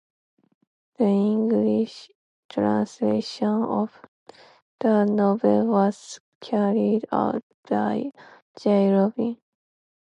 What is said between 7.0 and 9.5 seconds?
out by Jay Rubin.